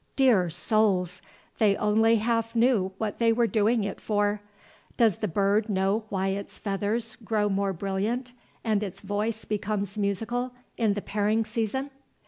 [0.15, 1.21] Dear souls!
[1.59, 4.41] they only half knew what they were doing it for.
[4.97, 8.31] Does the bird know why its feathers grow more brilliant
[8.63, 11.91] and its voice becomes musical in the pairing season?